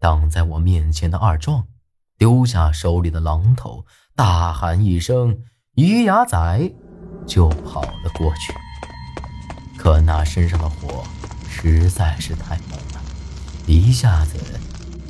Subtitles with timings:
[0.00, 1.66] 挡在我面前的二壮，
[2.16, 3.84] 丢下手里的榔头，
[4.16, 5.40] 大喊一声
[5.76, 6.72] “鱼牙仔”，
[7.28, 8.54] 就跑了过去。
[9.76, 11.04] 可那身上的火
[11.46, 13.02] 实在是太猛了，
[13.66, 14.38] 一下子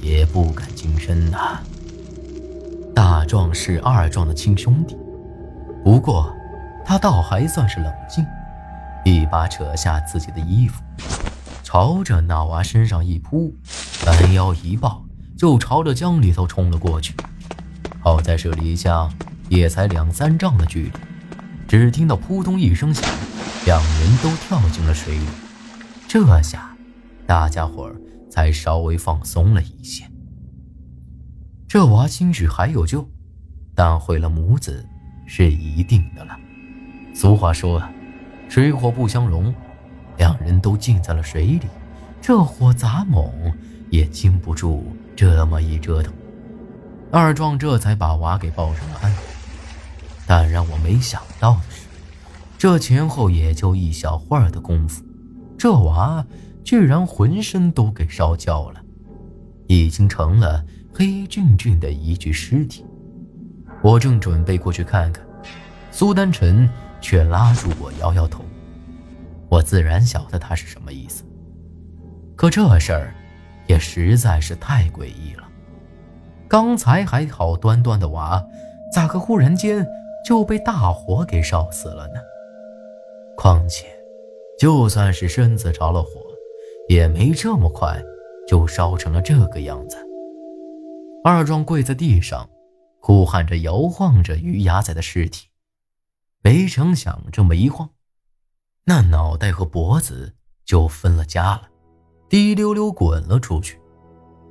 [0.02, 1.60] 也不敢近身呐。
[2.92, 4.96] 大壮是二壮的亲兄弟，
[5.84, 6.34] 不过
[6.84, 8.26] 他倒还算是冷静，
[9.04, 10.82] 一把扯下自己的衣服。
[11.72, 13.54] 朝着那娃身上一扑，
[14.04, 15.04] 弯腰一抱，
[15.38, 17.14] 就朝着江里头冲了过去。
[18.00, 19.08] 好在是离江
[19.48, 20.92] 也才两三丈的距离，
[21.68, 23.08] 只听到扑通一声响，
[23.66, 25.24] 两人都跳进了水里。
[26.08, 26.76] 这下，
[27.24, 27.94] 大家伙儿
[28.28, 30.04] 才稍微放松了一些。
[31.68, 33.08] 这娃兴许还有救，
[33.76, 34.84] 但毁了母子
[35.24, 36.36] 是一定的了。
[37.14, 37.80] 俗话说，
[38.48, 39.54] 水火不相容。
[40.20, 41.62] 两人都浸在了水里，
[42.20, 43.32] 这火咋猛
[43.88, 44.84] 也经不住
[45.16, 46.12] 这么一折腾。
[47.10, 49.10] 二壮这才把娃给抱上了岸。
[50.26, 51.86] 但让我没想到的是，
[52.58, 55.02] 这前后也就一小会儿的功夫，
[55.56, 56.22] 这娃
[56.62, 58.80] 居然浑身都给烧焦了，
[59.68, 62.84] 已经成了黑俊俊的一具尸体。
[63.82, 65.24] 我正准备过去看看，
[65.90, 66.68] 苏丹晨
[67.00, 68.44] 却拉住我，摇摇头。
[69.50, 71.24] 我自然晓得他是什么意思，
[72.36, 73.12] 可这事儿
[73.66, 75.48] 也实在是太诡异了。
[76.48, 78.42] 刚才还好端端的娃，
[78.92, 79.86] 咋个忽然间
[80.24, 82.20] 就被大火给烧死了呢？
[83.36, 83.86] 况且，
[84.58, 86.10] 就算是身子着了火，
[86.88, 88.00] 也没这么快
[88.46, 89.96] 就烧成了这个样子。
[91.24, 92.48] 二壮跪在地上，
[93.00, 95.48] 呼喊着，摇晃着鱼牙仔的尸体，
[96.42, 97.90] 没成想这么一晃。
[98.84, 101.62] 那脑袋和脖子就分了家了，
[102.28, 103.78] 滴溜溜滚了出去。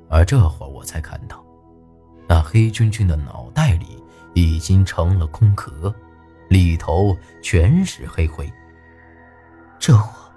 [0.09, 1.44] 而这会儿我才看到，
[2.27, 4.02] 那黑黢黢的脑袋里
[4.33, 5.94] 已经成了空壳，
[6.47, 8.50] 里头全是黑灰。
[9.78, 10.31] 这火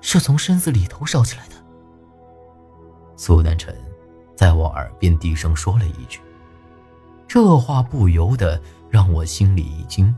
[0.00, 1.54] 是从身子里头烧起来的。
[3.16, 3.74] 苏南辰
[4.36, 6.20] 在我耳边低声说了一句，
[7.26, 10.14] 这话不由得让我心里一惊。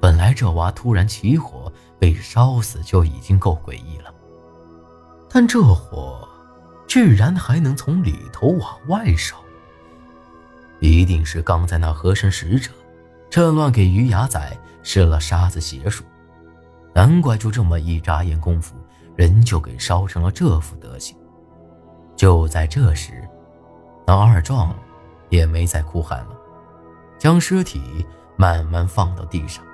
[0.00, 1.72] 本来这娃突然起火。
[2.02, 4.12] 被烧死就已经够诡异了，
[5.30, 6.28] 但这火
[6.88, 9.36] 居然还能从里头往外烧，
[10.80, 12.72] 一定是刚才那河神使者
[13.30, 16.02] 趁乱给鱼牙仔施了沙子邪术，
[16.92, 18.74] 难怪就这么一眨眼功夫，
[19.14, 21.16] 人就给烧成了这副德行。
[22.16, 23.12] 就在这时，
[24.04, 24.74] 那二壮
[25.28, 26.36] 也没再哭喊了，
[27.16, 29.64] 将尸体慢慢放到地上，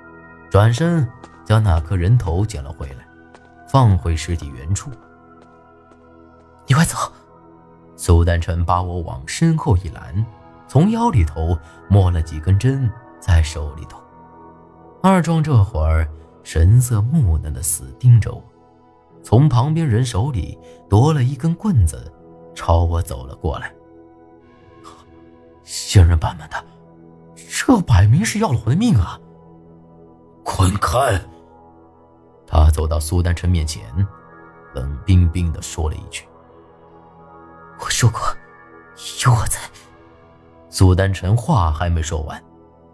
[0.51, 1.09] 转身。
[1.49, 3.09] 将那颗人头捡了回来，
[3.67, 4.91] 放回尸体原处。
[6.67, 7.11] 你快走！
[7.97, 10.27] 苏丹晨把我往身后一拦，
[10.67, 12.87] 从腰里头摸了几根针
[13.19, 13.99] 在手里头。
[15.03, 16.07] 二壮这会儿
[16.43, 18.43] 神色木讷的死盯着我，
[19.23, 22.13] 从旁边人手里夺了一根棍子，
[22.55, 23.73] 朝我走了过来。
[25.65, 26.63] 仙人板板的，
[27.35, 29.19] 这摆明是要了我的命啊！
[30.45, 31.19] 滚开！
[32.49, 33.85] 他走到苏丹臣面前，
[34.75, 36.27] 冷冰冰地说了一句
[37.79, 38.21] ：“我说过，
[39.25, 39.59] 有我在。”
[40.71, 42.43] 苏丹臣话还没说完，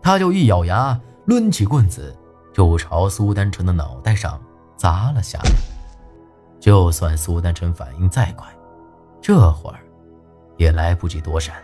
[0.03, 2.17] 他就一咬牙，抡起棍子
[2.53, 4.41] 就朝苏丹臣的脑袋上
[4.77, 5.51] 砸了下来。
[6.61, 8.49] 就算苏丹臣反应再快，
[9.21, 9.79] 这会儿
[10.57, 11.55] 也来不及躲闪。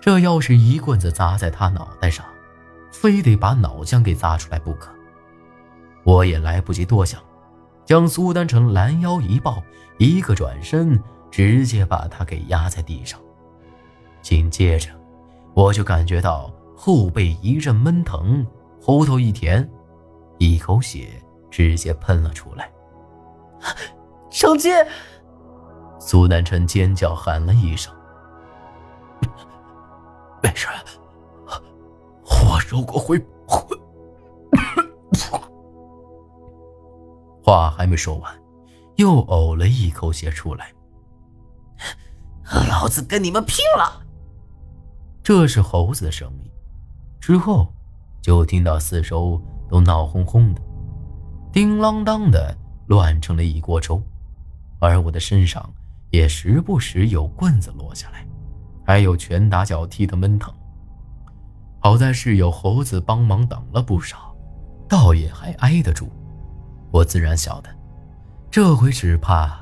[0.00, 2.24] 这要是一棍子砸在他脑袋上，
[2.92, 4.90] 非得把脑浆给砸出来不可。
[6.04, 7.20] 我也来不及多想，
[7.84, 9.62] 将苏丹成拦腰一抱，
[9.98, 13.20] 一个转身，直接把他给压在地上。
[14.20, 14.90] 紧接着，
[15.54, 18.46] 我就感觉到后背一阵闷疼，
[18.80, 19.68] 喉头一甜，
[20.38, 21.08] 一口血
[21.50, 22.70] 直接喷了出来。
[24.30, 24.86] 长剑！
[26.00, 27.94] 苏南辰尖叫喊了一声
[30.42, 30.66] ：“没事，
[31.46, 33.24] 我如果会
[37.52, 38.34] 话还没说完，
[38.96, 40.72] 又呕了一口血出来。
[42.66, 44.02] 老子跟你们拼了！
[45.22, 46.50] 这是猴子的声音。
[47.20, 47.70] 之后，
[48.22, 49.38] 就听到四周
[49.68, 50.62] 都闹哄哄的，
[51.52, 52.56] 叮啷当的
[52.86, 54.02] 乱成了一锅粥，
[54.80, 55.70] 而我的身上
[56.08, 58.26] 也时不时有棍子落下来，
[58.86, 60.50] 还有拳打脚踢的闷疼。
[61.80, 64.34] 好在是有猴子帮忙挡了不少，
[64.88, 66.10] 倒也还挨得住。
[66.92, 67.70] 我自然晓得，
[68.50, 69.58] 这回只怕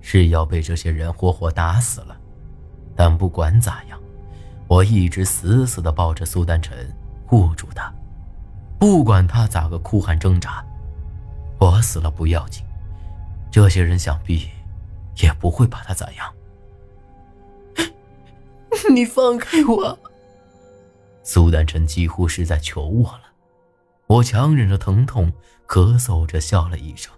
[0.00, 2.16] 是要被这些人活活打死了。
[2.94, 3.98] 但不管咋样，
[4.68, 6.94] 我一直死死地抱着苏丹晨，
[7.26, 7.92] 护住他，
[8.78, 10.64] 不管他咋个哭喊挣扎，
[11.58, 12.62] 我死了不要紧，
[13.50, 14.48] 这些人想必
[15.22, 16.32] 也不会把他咋样。
[18.92, 19.98] 你放开我！
[21.22, 23.22] 苏丹晨几乎是在求我了。
[24.14, 25.32] 我强忍着疼痛，
[25.66, 27.12] 咳嗽着笑了一声。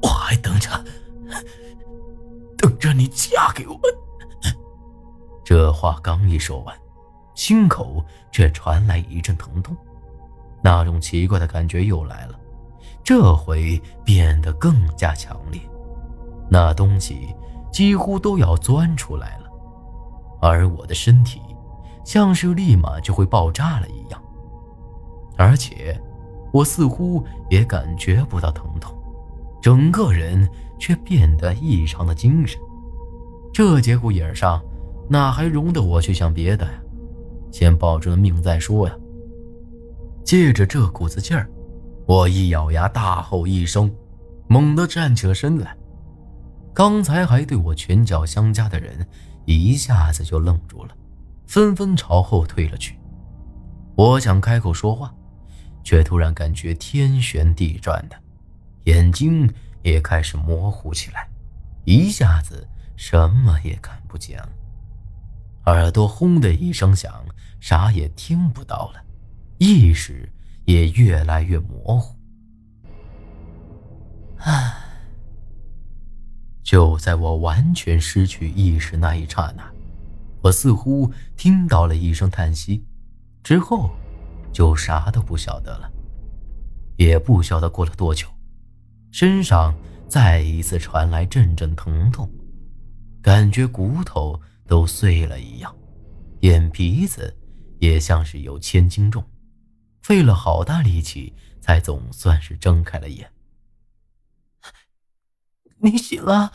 [0.00, 0.70] 我还等着，
[2.56, 3.78] 等着你嫁给我。
[5.44, 6.74] 这话刚一说完，
[7.34, 8.02] 心口
[8.32, 9.76] 却传来一阵疼痛，
[10.62, 12.40] 那种奇怪的感觉又来了，
[13.04, 15.60] 这回变得更加强烈，
[16.48, 17.28] 那东西
[17.70, 19.50] 几乎都要钻出来了，
[20.40, 21.42] 而我的身体
[22.06, 24.22] 像是立马就会爆炸了一样，
[25.36, 26.00] 而且
[26.52, 28.96] 我似乎也感觉不到疼痛。
[29.60, 30.48] 整个人
[30.78, 32.60] 却变得异常的精神，
[33.52, 34.62] 这节骨眼上，
[35.08, 36.80] 哪还容得我去想别的呀？
[37.50, 38.94] 先保住了命再说呀！
[40.22, 41.50] 借着这股子劲儿，
[42.06, 43.92] 我一咬牙，大吼一声，
[44.46, 45.76] 猛地站起了身来。
[46.72, 49.04] 刚才还对我拳脚相加的人，
[49.44, 50.90] 一下子就愣住了，
[51.46, 52.98] 纷纷朝后退了去。
[53.94, 55.14] 我想开口说话，
[55.82, 58.16] 却突然感觉天旋地转的。
[58.84, 59.52] 眼睛
[59.82, 61.28] 也开始模糊起来，
[61.84, 64.48] 一下子什么也看不见了。
[65.66, 67.24] 耳朵轰的一声响，
[67.58, 69.02] 啥也听不到了，
[69.58, 70.32] 意识
[70.66, 72.14] 也越来越模糊。
[74.38, 74.76] 唉，
[76.62, 79.64] 就在我完全失去意识那一刹那，
[80.42, 82.84] 我似乎听到了一声叹息，
[83.42, 83.90] 之后
[84.52, 85.90] 就啥都不晓得了，
[86.96, 88.28] 也不晓得过了多久。
[89.10, 89.74] 身上
[90.08, 92.30] 再一次传来阵阵疼痛，
[93.22, 95.74] 感觉骨头都碎了一样，
[96.40, 97.36] 眼皮子
[97.78, 99.24] 也像是有千斤重，
[100.02, 103.32] 费了好大力气才总算是睁开了眼。
[105.78, 106.52] 你醒了！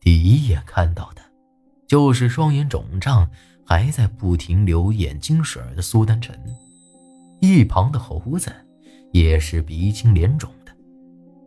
[0.00, 1.22] 第一眼看到的，
[1.92, 3.28] 就是双眼肿胀，
[3.66, 6.34] 还在不停流眼睛水的苏丹晨，
[7.42, 8.50] 一旁的猴子
[9.10, 10.72] 也是鼻青脸肿的。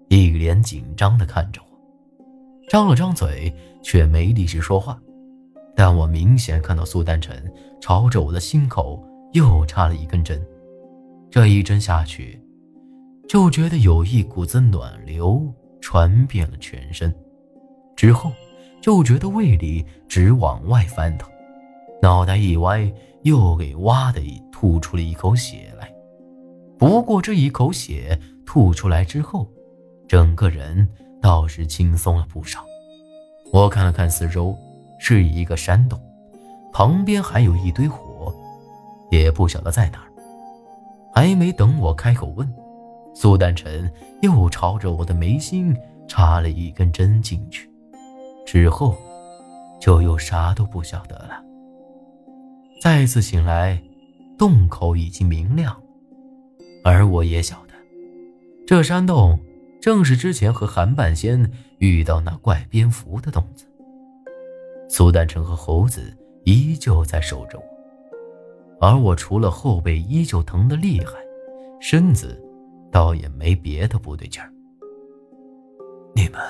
[0.07, 3.51] 一脸紧张地看着我，张了张嘴，
[3.81, 5.01] 却没力气说话。
[5.75, 7.51] 但我明显看到苏丹晨
[7.81, 9.03] 朝着我的心口
[9.33, 10.39] 又插了一根针，
[11.31, 12.39] 这一针下去，
[13.27, 15.51] 就觉得有一股子暖流
[15.81, 17.11] 传遍了全身，
[17.95, 18.31] 之后
[18.85, 21.27] 就觉得胃里直往外翻腾，
[22.03, 22.87] 脑袋一歪，
[23.23, 24.21] 又给哇的
[24.51, 25.91] 吐出了一口血来。
[26.77, 28.15] 不过这一口血
[28.45, 29.49] 吐出来之后，
[30.07, 30.87] 整个人
[31.19, 32.63] 倒是轻松了不少。
[33.51, 34.55] 我看了看四周，
[34.99, 35.99] 是一个山洞，
[36.71, 38.31] 旁边还有一堆火，
[39.09, 40.11] 也不晓得在哪儿。
[41.11, 42.47] 还没等我开口问，
[43.15, 43.91] 苏丹晨
[44.21, 45.75] 又朝着我的眉心
[46.07, 47.67] 插了一根针进去，
[48.45, 48.95] 之后
[49.79, 51.43] 就又啥都不晓得了。
[52.81, 53.81] 再次醒来，
[54.37, 55.75] 洞口已经明亮，
[56.83, 57.73] 而我也晓得，
[58.65, 59.39] 这山洞。
[59.81, 63.67] 正是之前和韩半仙遇到那怪蝙蝠的洞子。
[64.89, 66.11] 苏丹成和猴子
[66.43, 71.11] 依旧在守着我，而我除了后背依旧疼得厉害，
[71.79, 72.41] 身子
[72.91, 74.51] 倒也没别的不对劲儿。
[76.15, 76.41] 你们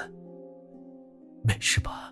[1.46, 2.12] 没事吧？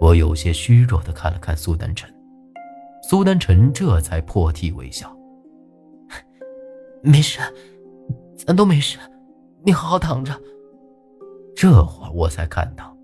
[0.00, 2.10] 我有些虚弱的看了看苏丹晨，
[3.02, 5.14] 苏丹晨这才破涕为笑
[7.04, 7.40] ：“没事，
[8.34, 8.98] 咱都没事。”
[9.62, 10.32] 你好好躺着。
[11.54, 12.96] 这会儿我才看到，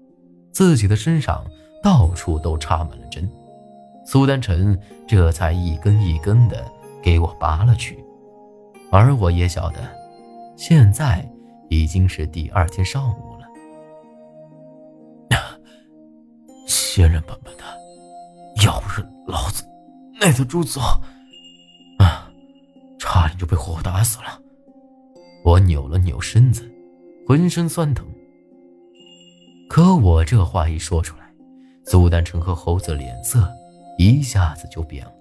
[0.50, 1.44] 自己的身上
[1.82, 3.30] 到处都插满了针。
[4.06, 6.64] 苏丹晨这才一根一根的
[7.02, 8.02] 给我拔了去。
[8.90, 9.80] 而我也晓得，
[10.56, 11.28] 现在
[11.68, 13.35] 已经是第二天上午了。
[16.96, 17.64] 仙人本本的，
[18.64, 19.62] 要不是老子
[20.18, 20.80] 耐得住走，
[21.98, 22.32] 啊，
[22.98, 24.40] 差点就被活活打死了。
[25.44, 26.66] 我扭了扭身子，
[27.26, 28.08] 浑身酸疼。
[29.68, 31.30] 可我这话一说出来，
[31.84, 33.46] 苏丹成和猴子脸色
[33.98, 35.12] 一下子就变了，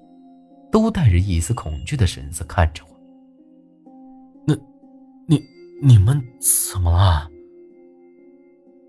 [0.71, 2.95] 都带着一丝恐惧的神色看着我。
[4.47, 4.55] 那，
[5.27, 5.43] 你
[5.83, 6.23] 你们
[6.71, 7.29] 怎么了？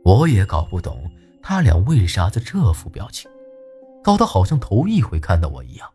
[0.04, 1.10] 我也搞不懂
[1.48, 3.30] 他俩为啥子这副表情，
[4.02, 5.88] 搞得好像头一回看到我一样。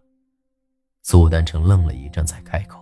[1.04, 2.82] 苏丹成愣了一阵，才开口。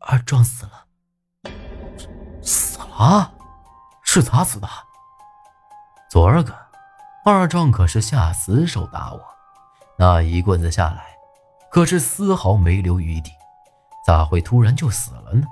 [0.00, 0.84] 二壮死了，
[2.42, 3.32] 死了！
[4.02, 4.68] 是咋死的？
[6.10, 6.54] 昨儿个，
[7.24, 9.20] 二壮可是下死手打我，
[9.96, 11.06] 那一棍子下来，
[11.70, 13.30] 可是丝毫没留余地，
[14.06, 15.46] 咋会突然就死了呢？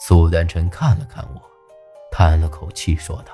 [0.00, 1.40] 苏丹臣看了看我，
[2.12, 3.32] 叹了口气，说道：“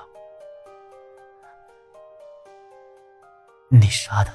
[3.69, 4.31] 你杀的。”